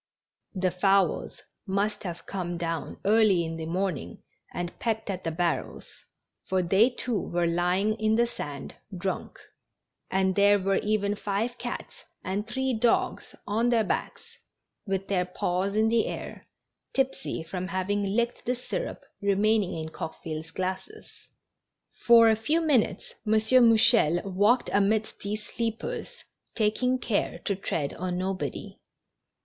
The 0.55 0.71
fowls 0.71 1.43
must 1.67 2.01
have 2.05 2.25
come 2.25 2.57
down 2.57 2.97
early 3.05 3.45
in 3.45 3.57
the 3.57 3.67
morning 3.67 4.23
and 4.51 4.79
pecked 4.79 5.11
at 5.11 5.23
the 5.23 5.29
barrels, 5.29 5.85
for 6.47 6.63
they, 6.63 6.89
too, 6.89 7.21
were 7.21 7.45
lying 7.45 7.93
in 7.99 8.15
the 8.15 8.25
sand, 8.25 8.73
drunk; 8.97 9.37
and 10.09 10.33
there 10.33 10.57
were 10.57 10.77
even 10.77 11.13
five 11.15 11.59
cats 11.59 11.93
and 12.23 12.47
three 12.47 12.73
dogs 12.73 13.35
on 13.45 13.69
their 13.69 13.83
backs, 13.83 14.39
with 14.87 15.07
their 15.07 15.23
paws 15.23 15.75
in 15.75 15.87
the 15.87 16.07
air— 16.07 16.47
tipsy 16.95 17.43
from 17.43 17.67
having 17.67 18.03
licked 18.03 18.45
the 18.47 18.55
syrup 18.55 19.03
remaining 19.21 19.77
in 19.77 19.89
Coqueville's 19.89 20.49
glasses. 20.49 21.11
For 22.07 22.27
a 22.27 22.35
few 22.35 22.59
minutes 22.59 23.13
M. 23.27 23.33
Mouchel 23.33 24.23
walked 24.25 24.67
amidst 24.73 25.19
these 25.19 25.43
sleepers, 25.45 26.23
taking 26.55 26.97
care 26.97 27.37
to 27.45 27.55
tread 27.55 27.93
on 27.93 28.17
nobody. 28.17 28.79